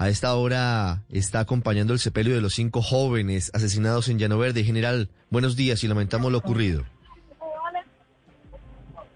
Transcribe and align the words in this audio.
A 0.00 0.08
esta 0.08 0.34
hora 0.34 1.02
está 1.10 1.40
acompañando 1.40 1.92
el 1.92 1.98
sepelio 1.98 2.34
de 2.34 2.40
los 2.40 2.54
cinco 2.54 2.80
jóvenes 2.80 3.50
asesinados 3.52 4.08
en 4.08 4.18
Llano 4.18 4.38
Verde. 4.38 4.64
General, 4.64 5.10
buenos 5.28 5.56
días 5.56 5.84
y 5.84 5.88
lamentamos 5.88 6.32
lo 6.32 6.38
ocurrido. 6.38 6.84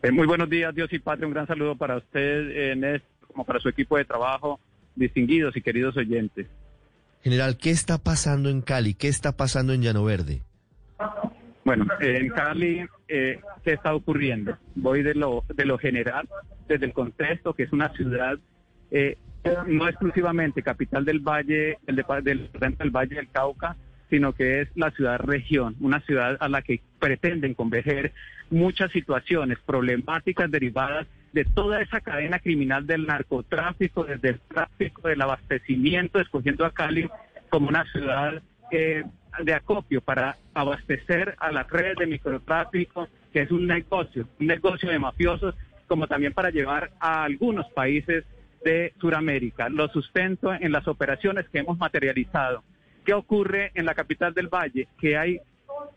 Eh, 0.02 0.10
muy 0.10 0.26
buenos 0.26 0.50
días, 0.50 0.74
Dios 0.74 0.92
y 0.92 0.98
Patria. 0.98 1.26
Un 1.26 1.32
gran 1.32 1.46
saludo 1.46 1.74
para 1.74 1.96
usted, 1.96 2.70
en 2.72 2.84
este, 2.84 3.08
como 3.28 3.46
para 3.46 3.60
su 3.60 3.70
equipo 3.70 3.96
de 3.96 4.04
trabajo, 4.04 4.60
distinguidos 4.94 5.56
y 5.56 5.62
queridos 5.62 5.96
oyentes. 5.96 6.48
General, 7.22 7.56
¿qué 7.56 7.70
está 7.70 7.96
pasando 7.96 8.50
en 8.50 8.60
Cali? 8.60 8.92
¿Qué 8.92 9.08
está 9.08 9.38
pasando 9.38 9.72
en 9.72 9.80
Llano 9.80 10.04
Verde? 10.04 10.42
Bueno, 11.64 11.86
eh, 11.98 12.18
en 12.20 12.28
Cali, 12.28 12.84
eh, 13.08 13.40
¿qué 13.64 13.72
está 13.72 13.94
ocurriendo? 13.94 14.58
Voy 14.74 15.02
de 15.02 15.14
lo, 15.14 15.44
de 15.48 15.64
lo 15.64 15.78
general, 15.78 16.28
desde 16.68 16.84
el 16.84 16.92
contexto, 16.92 17.54
que 17.54 17.62
es 17.62 17.72
una 17.72 17.88
ciudad 17.94 18.38
eh, 18.90 19.16
no 19.66 19.88
exclusivamente 19.88 20.62
capital 20.62 21.04
del 21.04 21.20
Valle, 21.20 21.78
el 21.86 21.96
de, 21.96 22.04
del, 22.22 22.50
del 22.78 22.90
Valle 22.90 23.16
del 23.16 23.28
Cauca, 23.30 23.76
sino 24.10 24.32
que 24.32 24.62
es 24.62 24.68
la 24.74 24.90
ciudad-región, 24.90 25.76
una 25.80 26.00
ciudad 26.00 26.36
a 26.40 26.48
la 26.48 26.62
que 26.62 26.80
pretenden 26.98 27.54
converger 27.54 28.12
muchas 28.50 28.92
situaciones 28.92 29.58
problemáticas 29.64 30.50
derivadas 30.50 31.06
de 31.32 31.44
toda 31.44 31.82
esa 31.82 32.00
cadena 32.00 32.38
criminal 32.38 32.86
del 32.86 33.06
narcotráfico, 33.06 34.04
desde 34.04 34.30
el 34.30 34.40
tráfico, 34.40 35.08
del 35.08 35.20
abastecimiento, 35.20 36.20
escogiendo 36.20 36.64
a 36.64 36.72
Cali 36.72 37.08
como 37.50 37.68
una 37.68 37.84
ciudad 37.90 38.40
eh, 38.70 39.04
de 39.42 39.54
acopio 39.54 40.00
para 40.00 40.36
abastecer 40.54 41.34
a 41.38 41.50
las 41.50 41.68
redes 41.68 41.96
de 41.98 42.06
microtráfico, 42.06 43.08
que 43.32 43.42
es 43.42 43.50
un 43.50 43.66
negocio, 43.66 44.28
un 44.38 44.46
negocio 44.46 44.88
de 44.90 44.98
mafiosos, 44.98 45.56
como 45.88 46.06
también 46.06 46.32
para 46.32 46.50
llevar 46.50 46.92
a 47.00 47.24
algunos 47.24 47.66
países 47.72 48.24
de 48.64 48.92
Sudamérica. 49.00 49.68
Lo 49.68 49.88
sustento 49.88 50.52
en 50.52 50.72
las 50.72 50.88
operaciones 50.88 51.48
que 51.50 51.58
hemos 51.58 51.78
materializado. 51.78 52.64
¿Qué 53.04 53.12
ocurre 53.12 53.70
en 53.74 53.84
la 53.84 53.94
capital 53.94 54.32
del 54.32 54.48
Valle? 54.48 54.88
Que 54.98 55.16
hay 55.16 55.40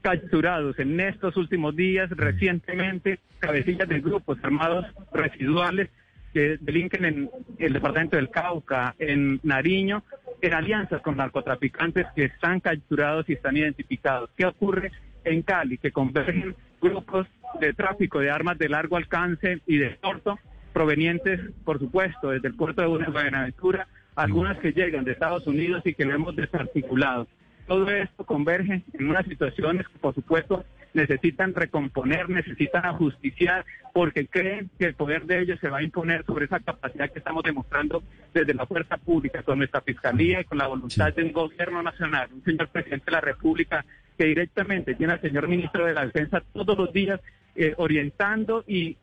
capturados 0.01 0.77
en 0.79 0.99
estos 0.99 1.37
últimos 1.37 1.75
días, 1.75 2.09
recientemente, 2.11 3.19
cabecillas 3.39 3.87
de 3.87 4.01
grupos 4.01 4.37
armados 4.43 4.85
residuales 5.13 5.89
que 6.33 6.57
delinquen 6.59 7.05
en 7.05 7.29
el 7.57 7.73
departamento 7.73 8.17
del 8.17 8.29
Cauca, 8.29 8.95
en 8.99 9.39
Nariño, 9.43 10.03
en 10.41 10.53
alianzas 10.53 11.01
con 11.01 11.17
narcotraficantes 11.17 12.05
que 12.15 12.25
están 12.25 12.59
capturados 12.59 13.27
y 13.29 13.33
están 13.33 13.57
identificados. 13.57 14.29
¿Qué 14.37 14.45
ocurre 14.45 14.91
en 15.23 15.41
Cali? 15.41 15.77
Que 15.77 15.91
convergen 15.91 16.55
grupos 16.81 17.27
de 17.59 17.73
tráfico 17.73 18.19
de 18.19 18.29
armas 18.29 18.57
de 18.57 18.69
largo 18.69 18.97
alcance 18.97 19.61
y 19.65 19.77
de 19.77 19.95
corto 19.97 20.37
provenientes, 20.77 21.39
por 21.65 21.79
supuesto, 21.79 22.29
desde 22.29 22.49
el 22.49 22.53
puerto 22.53 22.83
de 22.83 22.87
Buenaventura, 22.87 23.87
algunas 24.15 24.59
que 24.59 24.73
llegan 24.73 25.05
de 25.05 25.13
Estados 25.13 25.47
Unidos 25.47 25.81
y 25.85 25.95
que 25.95 26.05
lo 26.05 26.13
hemos 26.13 26.35
desarticulado. 26.35 27.27
Todo 27.65 27.89
esto 27.89 28.23
converge 28.23 28.83
en 28.93 29.09
unas 29.09 29.25
situaciones 29.25 29.87
que, 29.87 29.97
por 29.97 30.13
supuesto, 30.13 30.65
necesitan 30.93 31.55
recomponer, 31.55 32.29
necesitan 32.29 32.85
ajusticiar, 32.85 33.65
porque 33.91 34.27
creen 34.27 34.69
que 34.77 34.85
el 34.85 34.93
poder 34.93 35.25
de 35.25 35.41
ellos 35.41 35.59
se 35.59 35.69
va 35.69 35.79
a 35.79 35.83
imponer 35.83 36.23
sobre 36.25 36.45
esa 36.45 36.59
capacidad 36.59 37.09
que 37.09 37.17
estamos 37.17 37.41
demostrando 37.43 38.03
desde 38.31 38.53
la 38.53 38.67
fuerza 38.67 38.97
pública, 38.97 39.41
con 39.41 39.57
nuestra 39.57 39.81
fiscalía 39.81 40.41
y 40.41 40.43
con 40.43 40.59
la 40.59 40.67
voluntad 40.67 41.11
de 41.11 41.23
un 41.23 41.33
gobierno 41.33 41.81
nacional, 41.81 42.29
un 42.31 42.43
señor 42.43 42.67
presidente 42.67 43.05
de 43.05 43.13
la 43.13 43.21
República 43.21 43.83
que 44.15 44.25
directamente 44.25 44.93
tiene 44.93 45.13
al 45.13 45.21
señor 45.21 45.47
ministro 45.47 45.87
de 45.87 45.95
la 45.95 46.05
Defensa 46.05 46.43
todos 46.53 46.77
los 46.77 46.93
días 46.93 47.19
eh, 47.55 47.73
orientando 47.77 48.63
y 48.67 48.95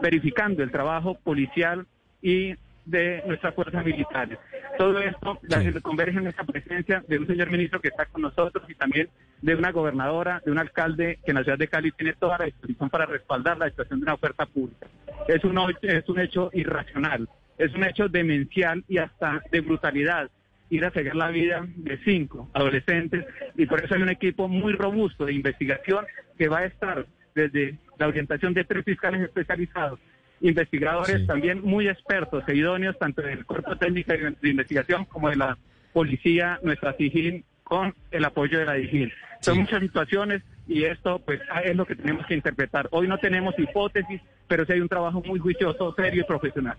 verificando 0.00 0.62
el 0.62 0.70
trabajo 0.70 1.16
policial 1.22 1.86
y 2.20 2.54
de 2.84 3.22
nuestras 3.26 3.54
fuerzas 3.54 3.84
militares. 3.84 4.38
Todo 4.78 4.98
esto 5.00 5.38
sí. 5.48 5.72
converge 5.82 6.18
en 6.18 6.26
esa 6.26 6.44
presencia 6.44 7.04
de 7.06 7.18
un 7.18 7.26
señor 7.26 7.50
ministro 7.50 7.80
que 7.80 7.88
está 7.88 8.06
con 8.06 8.22
nosotros 8.22 8.64
y 8.68 8.74
también 8.74 9.08
de 9.40 9.54
una 9.54 9.70
gobernadora, 9.70 10.42
de 10.44 10.50
un 10.50 10.58
alcalde 10.58 11.18
que 11.24 11.30
en 11.30 11.36
la 11.36 11.44
ciudad 11.44 11.58
de 11.58 11.68
Cali 11.68 11.92
tiene 11.92 12.14
toda 12.14 12.38
la 12.38 12.46
disposición 12.46 12.90
para 12.90 13.06
respaldar 13.06 13.58
la 13.58 13.68
situación 13.68 14.00
de 14.00 14.04
una 14.04 14.14
oferta 14.14 14.46
pública. 14.46 14.86
Es 15.28 15.44
un, 15.44 15.58
es 15.82 16.08
un 16.08 16.20
hecho 16.20 16.50
irracional, 16.52 17.28
es 17.58 17.74
un 17.74 17.84
hecho 17.84 18.08
demencial 18.08 18.84
y 18.88 18.98
hasta 18.98 19.42
de 19.50 19.60
brutalidad 19.60 20.30
ir 20.70 20.84
a 20.86 20.90
seguir 20.90 21.14
la 21.14 21.28
vida 21.28 21.66
de 21.76 21.98
cinco 21.98 22.48
adolescentes 22.54 23.26
y 23.56 23.66
por 23.66 23.84
eso 23.84 23.94
hay 23.94 24.02
un 24.02 24.08
equipo 24.08 24.48
muy 24.48 24.72
robusto 24.72 25.26
de 25.26 25.34
investigación 25.34 26.06
que 26.38 26.48
va 26.48 26.60
a 26.60 26.64
estar 26.64 27.06
desde 27.34 27.76
la 27.98 28.08
orientación 28.08 28.54
de 28.54 28.64
tres 28.64 28.84
fiscales 28.84 29.22
especializados, 29.22 29.98
investigadores 30.40 31.20
sí. 31.20 31.26
también 31.26 31.62
muy 31.62 31.88
expertos 31.88 32.44
e 32.48 32.56
idóneos, 32.56 32.98
tanto 32.98 33.22
del 33.22 33.44
Cuerpo 33.44 33.76
Técnico 33.76 34.12
de 34.12 34.48
Investigación 34.48 35.04
como 35.04 35.30
de 35.30 35.36
la 35.36 35.58
Policía, 35.92 36.58
nuestra 36.62 36.94
SIGIN, 36.96 37.44
con 37.62 37.94
el 38.10 38.24
apoyo 38.24 38.58
de 38.58 38.64
la 38.64 38.74
DIGIN. 38.74 39.12
Son 39.40 39.58
muchas 39.58 39.80
situaciones 39.80 40.42
y 40.68 40.84
esto 40.84 41.20
pues 41.20 41.40
es 41.64 41.76
lo 41.76 41.86
que 41.86 41.96
tenemos 41.96 42.26
que 42.26 42.34
interpretar. 42.34 42.88
Hoy 42.92 43.08
no 43.08 43.18
tenemos 43.18 43.58
hipótesis, 43.58 44.20
pero 44.46 44.64
sí 44.64 44.72
hay 44.72 44.80
un 44.80 44.88
trabajo 44.88 45.22
muy 45.24 45.38
juicioso, 45.38 45.94
serio 45.94 46.22
y 46.22 46.24
profesional. 46.24 46.76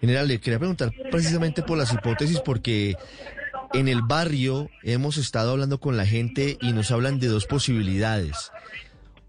General, 0.00 0.26
le 0.26 0.40
quería 0.40 0.58
preguntar 0.58 0.90
precisamente 1.10 1.62
por 1.62 1.78
las 1.78 1.92
hipótesis, 1.92 2.40
porque 2.40 2.96
en 3.72 3.86
el 3.86 4.02
barrio 4.02 4.68
hemos 4.82 5.16
estado 5.16 5.52
hablando 5.52 5.78
con 5.78 5.96
la 5.96 6.06
gente 6.06 6.58
y 6.60 6.72
nos 6.72 6.90
hablan 6.90 7.20
de 7.20 7.28
dos 7.28 7.46
posibilidades 7.46 8.50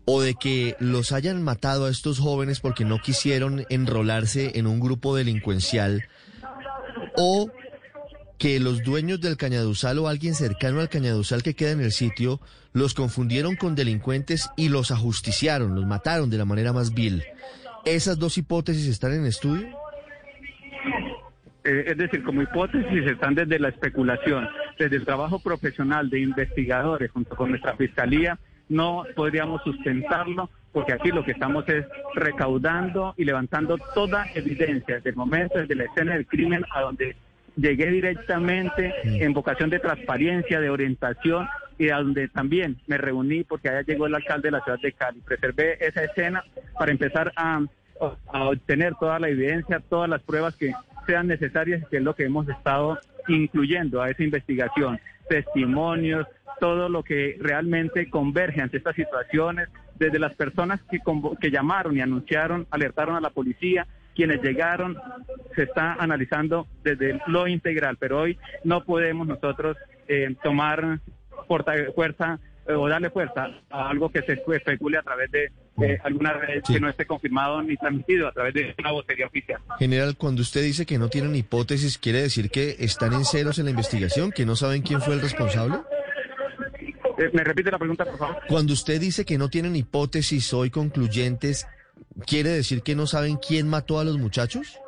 o 0.05 0.21
de 0.21 0.35
que 0.35 0.75
los 0.79 1.11
hayan 1.11 1.43
matado 1.43 1.85
a 1.85 1.89
estos 1.89 2.19
jóvenes 2.19 2.59
porque 2.59 2.85
no 2.85 2.99
quisieron 2.99 3.65
enrolarse 3.69 4.57
en 4.59 4.67
un 4.67 4.79
grupo 4.79 5.15
delincuencial, 5.15 6.05
o 7.15 7.49
que 8.37 8.59
los 8.59 8.83
dueños 8.83 9.21
del 9.21 9.37
cañaduzal 9.37 9.99
o 9.99 10.07
alguien 10.07 10.35
cercano 10.35 10.81
al 10.81 10.89
cañaduzal 10.89 11.43
que 11.43 11.53
queda 11.53 11.71
en 11.71 11.81
el 11.81 11.91
sitio 11.91 12.41
los 12.73 12.93
confundieron 12.93 13.55
con 13.55 13.75
delincuentes 13.75 14.49
y 14.57 14.69
los 14.69 14.91
ajusticiaron, 14.91 15.75
los 15.75 15.85
mataron 15.85 16.29
de 16.29 16.37
la 16.39 16.45
manera 16.45 16.73
más 16.73 16.93
vil. 16.93 17.23
¿Esas 17.85 18.17
dos 18.17 18.37
hipótesis 18.37 18.87
están 18.87 19.13
en 19.13 19.25
estudio? 19.25 19.67
Eh, 21.63 21.85
es 21.87 21.97
decir, 21.97 22.23
como 22.23 22.41
hipótesis 22.41 23.05
están 23.05 23.35
desde 23.35 23.59
la 23.59 23.69
especulación, 23.69 24.49
desde 24.77 24.97
el 24.97 25.05
trabajo 25.05 25.39
profesional 25.39 26.09
de 26.09 26.19
investigadores 26.19 27.11
junto 27.11 27.35
con 27.35 27.51
nuestra 27.51 27.77
fiscalía 27.77 28.37
no 28.69 29.03
podríamos 29.15 29.61
sustentarlo 29.63 30.49
porque 30.71 30.93
aquí 30.93 31.09
lo 31.09 31.23
que 31.23 31.31
estamos 31.31 31.67
es 31.69 31.85
recaudando 32.15 33.13
y 33.15 33.25
levantando 33.25 33.77
toda 33.93 34.25
evidencia 34.33 34.95
desde 34.95 35.11
el 35.11 35.15
momento, 35.15 35.59
desde 35.59 35.75
la 35.75 35.83
escena 35.83 36.13
del 36.13 36.25
crimen 36.25 36.65
a 36.73 36.81
donde 36.81 37.15
llegué 37.55 37.91
directamente 37.91 38.91
en 39.03 39.33
vocación 39.33 39.69
de 39.69 39.79
transparencia, 39.79 40.59
de 40.59 40.69
orientación 40.71 41.47
y 41.77 41.89
a 41.89 41.97
donde 41.97 42.27
también 42.27 42.77
me 42.87 42.97
reuní 42.97 43.43
porque 43.43 43.69
allá 43.69 43.81
llegó 43.81 44.07
el 44.07 44.15
alcalde 44.15 44.47
de 44.47 44.51
la 44.51 44.61
ciudad 44.61 44.79
de 44.81 44.93
Cali. 44.93 45.19
Preservé 45.21 45.77
esa 45.85 46.03
escena 46.03 46.43
para 46.77 46.91
empezar 46.91 47.31
a, 47.35 47.61
a 48.27 48.43
obtener 48.45 48.95
toda 48.99 49.19
la 49.19 49.29
evidencia, 49.29 49.79
todas 49.79 50.09
las 50.09 50.23
pruebas 50.23 50.55
que 50.55 50.73
sean 51.05 51.27
necesarias, 51.27 51.87
que 51.89 51.97
es 51.97 52.03
lo 52.03 52.15
que 52.15 52.23
hemos 52.25 52.47
estado 52.49 52.97
incluyendo 53.27 54.01
a 54.01 54.09
esa 54.09 54.23
investigación, 54.23 54.99
testimonios, 55.29 56.27
todo 56.59 56.89
lo 56.89 57.03
que 57.03 57.37
realmente 57.39 58.09
converge 58.09 58.61
ante 58.61 58.77
estas 58.77 58.95
situaciones, 58.95 59.69
desde 59.95 60.19
las 60.19 60.33
personas 60.35 60.81
que, 60.89 60.99
que 61.39 61.51
llamaron 61.51 61.95
y 61.97 62.01
anunciaron, 62.01 62.67
alertaron 62.71 63.15
a 63.15 63.21
la 63.21 63.29
policía, 63.29 63.87
quienes 64.15 64.41
llegaron, 64.41 64.97
se 65.55 65.63
está 65.63 65.93
analizando 65.93 66.67
desde 66.83 67.19
lo 67.27 67.47
integral, 67.47 67.97
pero 67.97 68.21
hoy 68.21 68.37
no 68.63 68.83
podemos 68.83 69.27
nosotros 69.27 69.77
eh, 70.07 70.35
tomar 70.43 70.99
fuerza 71.47 72.39
eh, 72.67 72.73
o 72.73 72.87
darle 72.87 73.09
fuerza 73.09 73.49
a 73.69 73.89
algo 73.89 74.09
que 74.09 74.21
se 74.21 74.33
especule 74.33 74.97
a 74.97 75.01
través 75.01 75.29
de 75.31 75.51
eh, 75.81 75.97
alguna 76.03 76.33
red 76.33 76.61
sí. 76.63 76.73
que 76.73 76.79
no 76.79 76.87
esté 76.87 77.05
confirmado 77.05 77.61
ni 77.61 77.75
transmitido 77.75 78.27
a 78.27 78.31
través 78.31 78.53
de 78.53 78.75
una 78.77 78.91
vocería 78.91 79.25
oficial. 79.25 79.59
General, 79.79 80.15
cuando 80.15 80.41
usted 80.41 80.61
dice 80.61 80.85
que 80.85 80.97
no 80.97 81.09
tienen 81.09 81.35
hipótesis, 81.35 81.97
¿quiere 81.97 82.21
decir 82.21 82.49
que 82.49 82.77
están 82.79 83.13
en 83.13 83.25
ceros 83.25 83.59
en 83.59 83.65
la 83.65 83.71
investigación, 83.71 84.31
que 84.31 84.45
no 84.45 84.55
saben 84.55 84.81
quién 84.81 85.01
fue 85.01 85.15
el 85.15 85.21
responsable? 85.21 85.77
Eh, 87.17 87.29
¿Me 87.33 87.43
repite 87.43 87.71
la 87.71 87.77
pregunta, 87.77 88.05
por 88.05 88.17
favor? 88.17 88.37
Cuando 88.47 88.73
usted 88.73 88.99
dice 88.99 89.25
que 89.25 89.37
no 89.37 89.49
tienen 89.49 89.75
hipótesis 89.75 90.53
hoy 90.53 90.69
concluyentes, 90.69 91.67
¿quiere 92.25 92.49
decir 92.49 92.81
que 92.81 92.95
no 92.95 93.07
saben 93.07 93.37
quién 93.37 93.67
mató 93.69 93.99
a 93.99 94.03
los 94.03 94.17
muchachos? 94.17 94.79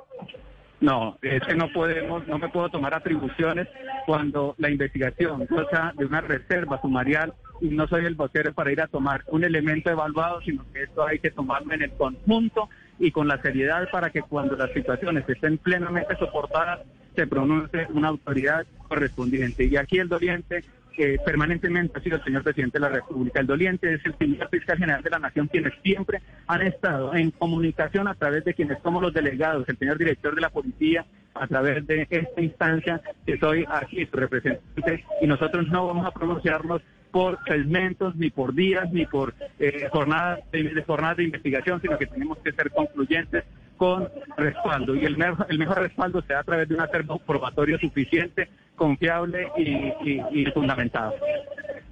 No, 0.81 1.17
es 1.21 1.41
que 1.43 1.55
no 1.55 1.71
podemos, 1.71 2.27
no 2.27 2.37
me 2.37 2.49
puedo 2.49 2.69
tomar 2.69 2.93
atribuciones 2.93 3.67
cuando 4.05 4.55
la 4.57 4.69
investigación 4.69 5.47
cosa 5.47 5.93
de 5.97 6.05
una 6.05 6.21
reserva 6.21 6.79
sumarial 6.81 7.33
y 7.61 7.69
no 7.69 7.87
soy 7.87 8.05
el 8.05 8.15
vocero 8.15 8.53
para 8.53 8.71
ir 8.71 8.81
a 8.81 8.87
tomar 8.87 9.23
un 9.27 9.43
elemento 9.43 9.89
evaluado, 9.89 10.41
sino 10.41 10.65
que 10.73 10.83
esto 10.83 11.07
hay 11.07 11.19
que 11.19 11.31
tomarlo 11.31 11.73
en 11.73 11.83
el 11.83 11.91
conjunto 11.91 12.69
y 12.99 13.11
con 13.11 13.27
la 13.27 13.41
seriedad 13.41 13.89
para 13.89 14.09
que 14.09 14.21
cuando 14.21 14.55
las 14.55 14.71
situaciones 14.73 15.27
estén 15.27 15.57
plenamente 15.57 16.15
soportadas 16.17 16.81
se 17.15 17.25
pronuncie 17.25 17.87
una 17.93 18.09
autoridad 18.09 18.65
correspondiente. 18.87 19.65
Y 19.65 19.77
aquí 19.77 19.99
el 19.99 20.09
doliente 20.09 20.65
que 20.95 21.17
permanentemente 21.25 21.97
ha 21.97 22.01
sido 22.01 22.17
el 22.17 22.23
señor 22.23 22.43
presidente 22.43 22.79
de 22.79 22.81
la 22.81 22.89
República. 22.89 23.39
El 23.39 23.47
doliente 23.47 23.93
es 23.93 24.05
el 24.05 24.17
señor 24.17 24.49
fiscal 24.49 24.77
general 24.77 25.01
de 25.03 25.09
la 25.09 25.19
Nación, 25.19 25.47
quienes 25.47 25.73
siempre 25.83 26.21
han 26.47 26.61
estado 26.61 27.13
en 27.15 27.31
comunicación 27.31 28.07
a 28.07 28.15
través 28.15 28.45
de 28.45 28.53
quienes 28.53 28.81
somos 28.81 29.01
los 29.01 29.13
delegados, 29.13 29.67
el 29.67 29.77
señor 29.77 29.97
director 29.97 30.33
de 30.35 30.41
la 30.41 30.49
policía, 30.49 31.05
a 31.33 31.47
través 31.47 31.85
de 31.85 32.07
esta 32.09 32.41
instancia 32.41 33.01
que 33.25 33.37
soy 33.37 33.65
aquí 33.69 34.05
su 34.05 34.15
representante, 34.15 35.03
y 35.21 35.27
nosotros 35.27 35.67
no 35.67 35.87
vamos 35.87 36.07
a 36.07 36.11
pronunciarnos 36.11 36.81
por 37.11 37.39
segmentos, 37.47 38.15
ni 38.15 38.29
por 38.29 38.53
días, 38.53 38.91
ni 38.91 39.05
por 39.05 39.33
eh, 39.59 39.87
jornadas 39.91 40.39
de, 40.51 40.63
de 40.63 40.83
jornadas 40.83 41.17
de 41.17 41.23
investigación, 41.23 41.81
sino 41.81 41.97
que 41.97 42.07
tenemos 42.07 42.37
que 42.39 42.51
ser 42.51 42.71
concluyentes 42.71 43.43
con 43.77 44.09
respaldo. 44.37 44.95
Y 44.95 45.05
el 45.05 45.17
el 45.49 45.59
mejor 45.59 45.81
respaldo 45.81 46.21
se 46.21 46.33
da 46.33 46.39
a 46.39 46.43
través 46.43 46.67
de 46.67 46.75
un 46.75 46.81
acervo 46.81 47.19
probatorio 47.19 47.77
suficiente, 47.79 48.49
confiable 48.75 49.47
y, 49.57 50.45
fundamentado. 50.53 51.13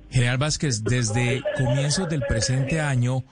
General 0.10 0.38
Vázquez, 0.38 0.84
desde 0.84 1.42
comienzos 1.58 2.10
del 2.10 2.22
presente 2.22 2.80
año, 2.82 3.24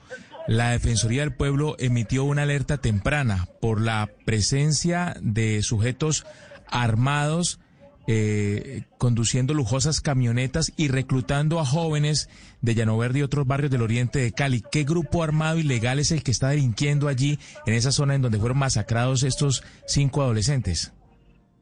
la 0.48 0.70
Defensoría 0.70 1.22
del 1.22 1.34
Pueblo 1.34 1.76
emitió 1.78 2.24
una 2.24 2.42
alerta 2.42 2.78
temprana 2.78 3.46
por 3.60 3.80
la 3.80 4.10
presencia 4.24 5.14
de 5.20 5.62
sujetos 5.62 6.26
armados 6.68 7.60
eh, 8.08 8.82
conduciendo 8.98 9.54
lujosas 9.54 10.00
camionetas 10.00 10.72
y 10.76 10.88
reclutando 10.88 11.60
a 11.60 11.64
jóvenes 11.64 12.28
de 12.60 12.74
Llanoverde 12.74 13.20
y 13.20 13.22
otros 13.22 13.46
barrios 13.46 13.70
del 13.70 13.82
oriente 13.82 14.18
de 14.18 14.32
Cali. 14.32 14.60
¿Qué 14.72 14.82
grupo 14.82 15.22
armado 15.22 15.58
ilegal 15.58 16.00
es 16.00 16.10
el 16.10 16.24
que 16.24 16.32
está 16.32 16.48
delinquiendo 16.48 17.06
allí, 17.06 17.38
en 17.64 17.74
esa 17.74 17.92
zona 17.92 18.16
en 18.16 18.22
donde 18.22 18.40
fueron 18.40 18.58
masacrados 18.58 19.22
estos 19.22 19.62
cinco 19.86 20.22
adolescentes? 20.22 20.92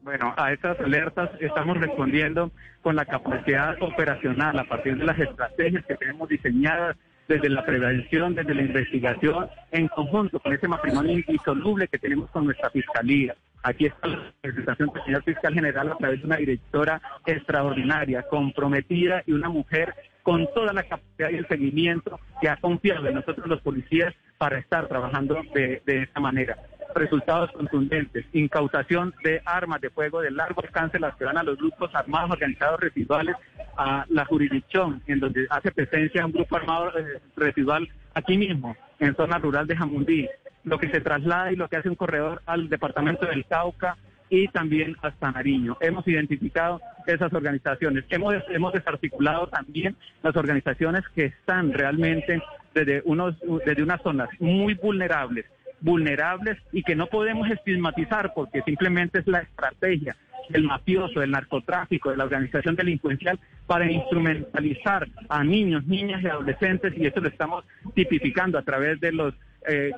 Bueno, 0.02 0.32
a 0.36 0.52
estas 0.52 0.80
alertas 0.80 1.30
estamos 1.40 1.78
respondiendo 1.78 2.50
con 2.80 2.96
la 2.96 3.04
capacidad 3.04 3.76
operacional 3.82 4.58
a 4.58 4.64
partir 4.64 4.96
de 4.96 5.04
las 5.04 5.18
estrategias 5.18 5.84
que 5.84 5.94
tenemos 5.94 6.28
diseñadas 6.28 6.96
desde 7.28 7.50
la 7.50 7.64
prevención, 7.64 8.34
desde 8.34 8.54
la 8.54 8.62
investigación, 8.62 9.48
en 9.70 9.88
conjunto 9.88 10.40
con 10.40 10.52
ese 10.54 10.66
matrimonio 10.66 11.12
indisoluble 11.12 11.86
que 11.86 11.98
tenemos 11.98 12.30
con 12.30 12.46
nuestra 12.46 12.70
fiscalía. 12.70 13.36
Aquí 13.62 13.86
está 13.86 14.08
la 14.08 14.32
representación 14.42 14.90
del 14.92 15.04
señor 15.04 15.22
fiscal 15.22 15.54
general 15.54 15.92
a 15.92 15.96
través 15.96 16.20
de 16.20 16.26
una 16.26 16.36
directora 16.38 17.00
extraordinaria, 17.26 18.22
comprometida 18.22 19.22
y 19.26 19.32
una 19.32 19.50
mujer 19.50 19.94
con 20.22 20.48
toda 20.54 20.72
la 20.72 20.82
capacidad 20.82 21.30
y 21.30 21.36
el 21.36 21.46
seguimiento 21.46 22.18
que 22.40 22.48
ha 22.48 22.56
confiado 22.56 23.06
en 23.06 23.16
nosotros 23.16 23.46
los 23.46 23.60
policías 23.60 24.14
para 24.38 24.58
estar 24.58 24.88
trabajando 24.88 25.36
de, 25.54 25.82
de 25.84 26.02
esta 26.02 26.20
manera. 26.20 26.56
Resultados 26.94 27.50
contundentes, 27.52 28.24
incautación 28.32 29.14
de 29.22 29.40
armas 29.44 29.80
de 29.80 29.90
fuego 29.90 30.20
de 30.20 30.30
largo 30.30 30.62
alcance, 30.62 30.98
las 30.98 31.14
que 31.16 31.24
van 31.24 31.38
a 31.38 31.42
los 31.42 31.56
grupos 31.56 31.94
armados 31.94 32.32
organizados 32.32 32.80
residuales 32.80 33.36
a 33.76 34.04
la 34.08 34.24
jurisdicción, 34.24 35.02
en 35.06 35.20
donde 35.20 35.46
hace 35.50 35.70
presencia 35.70 36.26
un 36.26 36.32
grupo 36.32 36.56
armado 36.56 36.98
eh, 36.98 37.20
residual 37.36 37.88
aquí 38.14 38.36
mismo, 38.36 38.76
en 38.98 39.14
zona 39.14 39.38
rural 39.38 39.66
de 39.66 39.76
Jamundí, 39.76 40.28
lo 40.64 40.78
que 40.78 40.90
se 40.90 41.00
traslada 41.00 41.52
y 41.52 41.56
lo 41.56 41.68
que 41.68 41.76
hace 41.76 41.88
un 41.88 41.94
corredor 41.94 42.42
al 42.46 42.68
departamento 42.68 43.26
del 43.26 43.46
Cauca 43.46 43.96
y 44.28 44.48
también 44.48 44.96
hasta 45.02 45.32
Nariño. 45.32 45.76
Hemos 45.80 46.06
identificado 46.06 46.80
esas 47.06 47.32
organizaciones. 47.32 48.04
Hemos, 48.10 48.34
hemos 48.48 48.72
desarticulado 48.72 49.48
también 49.48 49.96
las 50.22 50.36
organizaciones 50.36 51.02
que 51.14 51.26
están 51.26 51.72
realmente 51.72 52.40
desde, 52.74 53.02
unos, 53.04 53.34
desde 53.66 53.82
unas 53.82 54.00
zonas 54.02 54.28
muy 54.38 54.74
vulnerables, 54.74 55.46
vulnerables 55.80 56.58
y 56.72 56.82
que 56.82 56.94
no 56.94 57.06
podemos 57.06 57.50
estigmatizar 57.50 58.32
porque 58.34 58.62
simplemente 58.62 59.20
es 59.20 59.26
la 59.26 59.40
estrategia 59.40 60.16
del 60.48 60.64
mafioso, 60.64 61.20
del 61.20 61.30
narcotráfico, 61.30 62.10
de 62.10 62.16
la 62.16 62.24
organización 62.24 62.74
delincuencial 62.74 63.38
para 63.66 63.90
instrumentalizar 63.90 65.08
a 65.28 65.44
niños, 65.44 65.86
niñas 65.86 66.22
y 66.22 66.26
adolescentes 66.26 66.92
y 66.96 67.06
eso 67.06 67.20
lo 67.20 67.28
estamos 67.28 67.64
tipificando 67.94 68.58
a 68.58 68.62
través 68.62 69.00
de 69.00 69.12
los 69.12 69.34
eh, 69.68 69.90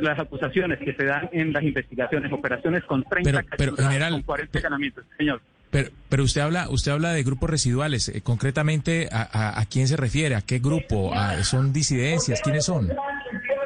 las 0.00 0.18
acusaciones 0.18 0.78
que 0.80 0.92
se 0.92 1.04
dan 1.04 1.28
en 1.32 1.52
las 1.52 1.62
investigaciones, 1.62 2.32
operaciones 2.32 2.82
con 2.84 3.04
30 3.04 3.30
Pero- 3.30 3.46
pero, 3.56 3.70
capturas, 3.70 3.86
general, 3.92 4.12
con 4.12 4.22
40 4.22 4.58
allanamientos. 4.58 5.04
Señor. 5.16 5.40
Pero, 5.70 5.90
pero 6.08 6.22
usted 6.24 6.40
habla, 6.40 6.68
usted 6.68 6.90
habla 6.92 7.12
de 7.12 7.22
grupos 7.22 7.48
residuales. 7.48 8.08
Eh, 8.08 8.20
concretamente, 8.22 9.08
a, 9.12 9.22
a- 9.22 9.60
a 9.60 9.66
quién 9.66 9.86
se 9.88 9.96
refiere? 9.96 10.34
¿A 10.34 10.40
qué 10.42 10.58
grupo? 10.58 11.14
¿A- 11.14 11.42
¿Son 11.44 11.72
disidencias? 11.72 12.40
¿Quiénes 12.42 12.64
son? 12.64 12.88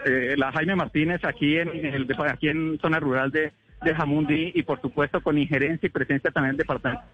Eh, 0.04 0.34
la 0.36 0.52
Jaime 0.52 0.76
Martínez 0.76 1.24
aquí 1.24 1.58
en, 1.58 1.68
el, 1.68 2.06
aquí 2.26 2.48
en 2.48 2.78
zona 2.80 3.00
rural 3.00 3.30
de, 3.30 3.52
de 3.82 3.94
Jamundí 3.94 4.52
y 4.54 4.62
por 4.62 4.80
supuesto 4.80 5.20
con 5.20 5.38
injerencia 5.38 5.86
y 5.86 5.90
presencia 5.90 6.30
también 6.30 6.56
del 6.56 6.66
departamento 6.66 7.04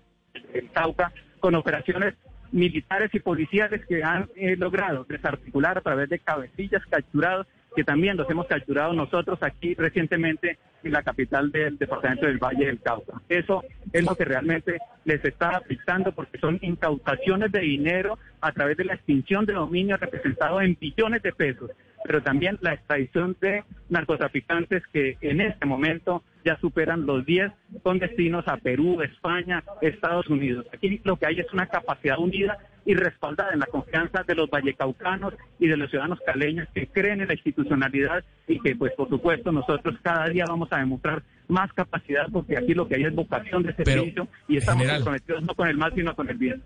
del 0.53 0.71
Cauca 0.71 1.13
con 1.41 1.55
operaciones 1.55 2.15
militares 2.53 3.11
y 3.13 3.21
policiales 3.21 3.85
que 3.87 4.03
han 4.03 4.29
eh, 4.37 4.57
logrado 4.57 5.05
desarticular 5.05 5.79
a 5.79 5.81
través 5.81 6.09
de 6.09 6.19
cabecillas 6.19 6.83
capturados 6.87 7.47
que 7.75 7.85
también 7.85 8.17
los 8.17 8.31
hemos 8.31 8.47
capturado 8.47 8.93
nosotros 8.93 9.39
aquí 9.43 9.75
recientemente 9.75 10.59
en 10.83 10.93
la 10.93 11.03
capital 11.03 11.51
del 11.51 11.77
departamento 11.77 12.27
del 12.27 12.39
Valle 12.39 12.67
del 12.67 12.81
Cauca. 12.81 13.21
Eso 13.29 13.65
es 13.93 14.05
lo 14.05 14.15
que 14.15 14.25
realmente 14.25 14.79
les 15.05 15.25
está 15.25 15.57
afectando 15.57 16.13
porque 16.13 16.39
son 16.39 16.59
incautaciones 16.63 17.51
de 17.51 17.61
dinero 17.61 18.19
a 18.41 18.53
través 18.53 18.77
de 18.77 18.85
la 18.85 18.95
extinción 18.95 19.45
de 19.47 19.55
dominio 19.55 19.97
representado 19.97 20.61
en 20.61 20.77
billones 20.79 21.23
de 21.23 21.33
pesos, 21.33 21.71
pero 22.05 22.23
también 22.23 22.59
la 22.61 22.75
extradición 22.75 23.37
de 23.41 23.65
narcotraficantes 23.89 24.83
que 24.93 25.17
en 25.23 25.41
este 25.41 25.67
momento 25.67 26.23
ya 26.45 26.59
superan 26.61 27.06
los 27.06 27.25
10 27.25 27.51
con 27.83 27.99
destinos 27.99 28.47
a 28.47 28.59
Perú, 28.59 29.01
España, 29.01 29.65
Estados 29.81 30.29
Unidos. 30.29 30.67
Aquí 30.73 31.01
lo 31.05 31.17
que 31.17 31.27
hay 31.27 31.41
es 31.41 31.51
una 31.53 31.67
capacidad 31.67 32.19
unida 32.19 32.59
y 32.85 32.95
respaldada 32.95 33.53
en 33.55 33.61
la 33.61 33.67
confianza 33.67 34.23
de 34.25 34.35
los 34.35 34.51
vallecaucanos 34.51 35.33
y 35.59 35.69
de 35.69 35.79
los 35.79 35.89
ciudadanos 35.89 36.19
caleños 36.27 36.69
que 36.75 36.87
creen 36.87 37.23
en 37.23 37.29
la 37.29 37.35
institucionalidad 37.35 38.23
y 38.47 38.61
que, 38.61 38.77
pues, 38.77 38.93
por 38.95 39.09
supuesto, 39.09 39.51
nosotros 39.53 39.97
cada 40.03 40.29
día 40.29 40.45
vamos 40.47 40.69
a 40.71 40.79
demostrar 40.79 41.23
más 41.49 41.73
capacidad 41.73 42.27
porque 42.31 42.58
aquí 42.58 42.75
lo 42.75 42.87
que 42.87 42.96
hay 42.96 43.05
es 43.05 43.15
vocación 43.15 43.63
de 43.63 43.73
Pero, 43.73 43.91
servicio 43.91 44.29
y 44.49 44.58
estamos 44.58 44.82
general. 44.82 45.01
comprometidos 45.01 45.43
no 45.44 45.55
con 45.55 45.69
el 45.69 45.79
mal, 45.79 45.93
sino 45.94 46.15
con 46.15 46.29
el 46.29 46.37
bien. 46.37 46.63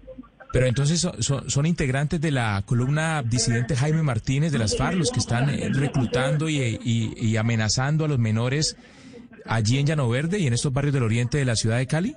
Pero 0.52 0.66
entonces 0.66 1.06
son, 1.20 1.66
integrantes 1.66 2.20
de 2.20 2.30
la 2.30 2.62
columna 2.64 3.22
disidente 3.22 3.76
Jaime 3.76 4.02
Martínez 4.02 4.50
de 4.50 4.58
las 4.58 4.76
FARC, 4.78 4.96
los 4.96 5.10
que 5.10 5.18
están 5.20 5.50
eh, 5.50 5.68
reclutando 5.72 6.48
y, 6.48 6.58
y- 6.82 7.12
y 7.16 7.36
amenazando 7.36 8.06
a 8.06 8.08
los 8.08 8.18
menores 8.18 8.76
allí 9.44 9.78
en 9.78 9.86
Llano 9.86 10.08
Verde 10.08 10.38
y 10.38 10.46
en 10.46 10.54
estos 10.54 10.72
barrios 10.72 10.94
del 10.94 11.02
oriente 11.02 11.36
de 11.38 11.44
la 11.44 11.54
ciudad 11.56 11.76
de 11.78 11.86
Cali. 11.86 12.14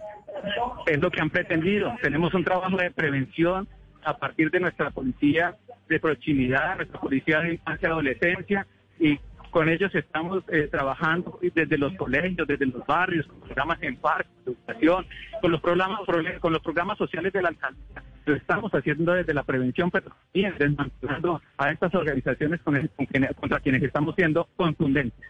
es 0.88 1.00
lo 1.02 1.12
que 1.12 1.22
han 1.22 1.30
pretendido. 1.30 1.94
Tenemos 2.02 2.34
un 2.34 2.44
trabajo 2.44 2.78
de 2.78 2.90
prevención 2.92 3.68
a 4.04 4.18
partir 4.18 4.50
de 4.50 4.60
nuestra 4.62 4.92
policía 4.92 5.56
de 5.90 6.00
proximidad, 6.00 6.78
nuestra 6.78 7.00
policía 7.02 7.40
de 7.42 7.54
infancia 7.54 7.90
y 7.90 7.92
adolescencia, 7.92 8.68
y 9.00 9.20
con 9.52 9.68
ellos 9.68 9.94
estamos 9.94 10.44
eh, 10.48 10.70
trabajando 10.72 11.38
desde 11.54 11.78
los 11.78 11.94
colegios, 11.96 12.48
desde 12.48 12.66
los 12.66 12.86
barrios, 12.88 13.28
con 13.28 13.42
programas 13.42 13.78
en 13.84 13.98
parques, 13.98 14.32
educación, 14.46 15.06
con 15.42 15.52
los 15.52 15.60
programas, 15.62 16.00
con 16.40 16.54
programas 16.64 16.98
sociales 16.98 17.34
de 17.34 17.42
la 17.42 17.50
alcaldía. 17.50 18.04
Lo 18.25 18.36
estamos 18.36 18.72
haciendo 18.74 19.13
desde 19.13 19.34
la 19.34 19.44
prevención, 19.44 19.90
pero 19.92 20.12
también 20.32 20.54
desmantelando 20.60 21.42
a 21.58 21.72
estas 21.72 21.94
organizaciones 21.96 22.62
con 22.62 22.75
el- 22.75 22.90
con 22.92 23.08
contra 23.40 23.60
quienes 23.60 23.82
estamos 23.84 24.16
siendo 24.16 24.48
contundentes. 24.56 25.25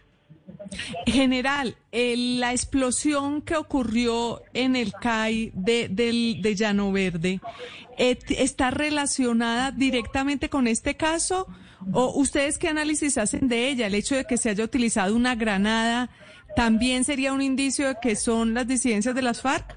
General, 1.06 1.74
eh, 1.92 2.14
la 2.16 2.52
explosión 2.52 3.42
que 3.42 3.56
ocurrió 3.56 4.42
en 4.54 4.76
el 4.76 4.92
CAI 4.92 5.50
de, 5.54 5.88
del, 5.88 6.40
de 6.42 6.54
Llano 6.54 6.92
Verde, 6.92 7.40
eh, 7.98 8.18
¿está 8.30 8.70
relacionada 8.70 9.70
directamente 9.70 10.48
con 10.48 10.66
este 10.66 10.96
caso? 10.96 11.46
¿O 11.92 12.12
ustedes 12.18 12.58
qué 12.58 12.68
análisis 12.68 13.18
hacen 13.18 13.48
de 13.48 13.68
ella? 13.68 13.86
El 13.86 13.94
hecho 13.94 14.14
de 14.14 14.24
que 14.24 14.36
se 14.36 14.50
haya 14.50 14.64
utilizado 14.64 15.16
una 15.16 15.34
granada, 15.34 16.10
¿también 16.56 17.04
sería 17.04 17.32
un 17.32 17.42
indicio 17.42 17.88
de 17.88 17.96
que 18.00 18.14
son 18.16 18.54
las 18.54 18.66
disidencias 18.66 19.14
de 19.14 19.22
las 19.22 19.40
FARC? 19.42 19.76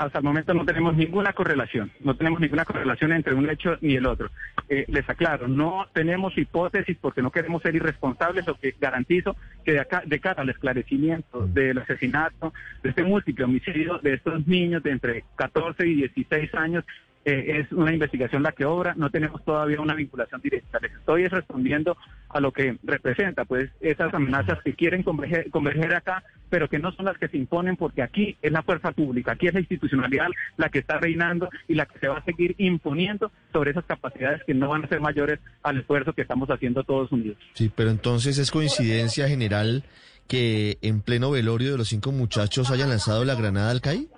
Hasta 0.00 0.18
el 0.18 0.24
momento 0.24 0.54
no 0.54 0.64
tenemos 0.64 0.96
ninguna 0.96 1.34
correlación, 1.34 1.92
no 2.00 2.16
tenemos 2.16 2.40
ninguna 2.40 2.64
correlación 2.64 3.12
entre 3.12 3.34
un 3.34 3.50
hecho 3.50 3.76
ni 3.82 3.96
el 3.96 4.06
otro. 4.06 4.30
Eh, 4.66 4.86
les 4.88 5.06
aclaro, 5.10 5.46
no 5.46 5.88
tenemos 5.92 6.38
hipótesis 6.38 6.96
porque 6.98 7.20
no 7.20 7.30
queremos 7.30 7.60
ser 7.60 7.74
irresponsables 7.74 8.48
o 8.48 8.54
que 8.54 8.74
garantizo 8.80 9.36
que 9.62 9.72
de, 9.72 9.80
acá, 9.80 10.02
de 10.06 10.18
cara 10.18 10.40
al 10.40 10.48
esclarecimiento 10.48 11.46
del 11.46 11.76
asesinato, 11.76 12.54
de 12.82 12.88
este 12.88 13.04
múltiple 13.04 13.44
homicidio 13.44 13.98
de 13.98 14.14
estos 14.14 14.46
niños 14.46 14.82
de 14.82 14.92
entre 14.92 15.24
14 15.36 15.86
y 15.86 15.96
16 15.96 16.54
años 16.54 16.84
eh, 17.24 17.60
es 17.60 17.72
una 17.72 17.92
investigación 17.92 18.42
la 18.42 18.52
que 18.52 18.64
obra, 18.64 18.94
no 18.96 19.10
tenemos 19.10 19.44
todavía 19.44 19.80
una 19.80 19.94
vinculación 19.94 20.40
directa. 20.40 20.78
Les 20.80 20.92
estoy 20.92 21.28
respondiendo 21.28 21.96
a 22.28 22.40
lo 22.40 22.52
que 22.52 22.78
representa, 22.82 23.44
pues 23.44 23.70
esas 23.80 24.12
amenazas 24.14 24.62
que 24.62 24.74
quieren 24.74 25.02
converger, 25.02 25.50
converger 25.50 25.94
acá, 25.94 26.22
pero 26.48 26.68
que 26.68 26.78
no 26.78 26.92
son 26.92 27.04
las 27.04 27.18
que 27.18 27.28
se 27.28 27.36
imponen 27.36 27.76
porque 27.76 28.02
aquí 28.02 28.36
es 28.40 28.52
la 28.52 28.62
fuerza 28.62 28.92
pública, 28.92 29.32
aquí 29.32 29.48
es 29.48 29.54
la 29.54 29.60
institucionalidad 29.60 30.28
la 30.56 30.68
que 30.70 30.78
está 30.78 30.98
reinando 30.98 31.48
y 31.68 31.74
la 31.74 31.86
que 31.86 31.98
se 31.98 32.08
va 32.08 32.18
a 32.18 32.24
seguir 32.24 32.54
imponiendo 32.58 33.30
sobre 33.52 33.72
esas 33.72 33.84
capacidades 33.84 34.42
que 34.44 34.54
no 34.54 34.68
van 34.68 34.84
a 34.84 34.88
ser 34.88 35.00
mayores 35.00 35.40
al 35.62 35.78
esfuerzo 35.78 36.12
que 36.12 36.22
estamos 36.22 36.48
haciendo 36.48 36.84
todos 36.84 37.12
unidos. 37.12 37.38
Sí, 37.54 37.70
pero 37.74 37.90
entonces 37.90 38.38
es 38.38 38.50
coincidencia 38.50 39.28
general 39.28 39.84
que 40.26 40.78
en 40.82 41.00
pleno 41.00 41.30
velorio 41.30 41.72
de 41.72 41.78
los 41.78 41.88
cinco 41.88 42.12
muchachos 42.12 42.70
hayan 42.70 42.88
lanzado 42.88 43.24
la 43.24 43.34
granada 43.34 43.72
al 43.72 43.80
CAI. 43.80 44.08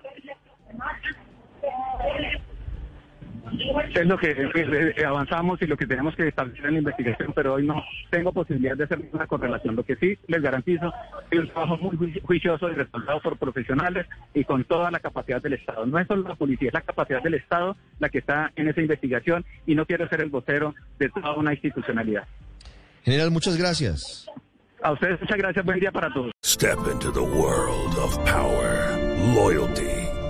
Es 3.95 4.07
lo 4.07 4.17
que 4.17 4.31
eh, 4.31 4.95
eh, 4.97 5.05
avanzamos 5.05 5.61
y 5.61 5.67
lo 5.67 5.77
que 5.77 5.87
tenemos 5.87 6.17
que 6.17 6.27
establecer 6.29 6.67
en 6.67 6.73
la 6.75 6.79
investigación, 6.79 7.33
pero 7.35 7.55
hoy 7.55 7.67
no 7.67 7.83
tengo 8.11 8.33
posibilidad 8.33 8.77
de 8.77 8.85
hacer 8.85 8.99
ninguna 9.01 9.27
correlación. 9.27 9.77
Lo 9.77 9.85
que 9.85 9.97
sí 9.97 10.17
les 10.29 10.41
garantizo 10.43 10.93
es 11.31 11.39
un 11.41 11.49
trabajo 11.49 11.77
muy 11.77 11.97
ju- 11.97 12.23
juicioso 12.23 12.71
y 12.71 12.75
respaldado 12.75 13.21
por 13.21 13.37
profesionales 13.39 14.07
y 14.35 14.45
con 14.45 14.65
toda 14.65 14.91
la 14.91 14.99
capacidad 14.99 15.43
del 15.43 15.55
Estado. 15.55 15.85
No 15.87 15.99
es 15.99 16.07
solo 16.07 16.27
la 16.29 16.35
policía, 16.37 16.69
es 16.69 16.75
la 16.75 16.81
capacidad 16.81 17.23
del 17.23 17.35
Estado 17.35 17.77
la 17.99 18.09
que 18.09 18.19
está 18.19 18.51
en 18.57 18.69
esa 18.69 18.81
investigación 18.81 19.45
y 19.67 19.75
no 19.75 19.85
quiero 19.85 20.09
ser 20.09 20.23
el 20.23 20.31
vocero 20.31 20.75
de 20.99 21.09
toda 21.11 21.35
una 21.35 21.53
institucionalidad. 21.53 22.25
General, 23.05 23.31
muchas 23.31 23.57
gracias. 23.59 24.27
A 24.83 24.93
ustedes 24.93 25.21
muchas 25.21 25.37
gracias, 25.39 25.65
buen 25.65 25.79
día 25.79 25.93
para 25.93 26.13
todos. 26.13 26.33
Step 26.45 26.79
into 26.93 27.13
the 27.13 27.21
world 27.21 27.97
of 27.99 28.17
power, 28.25 28.99
loyalty, 29.35 30.02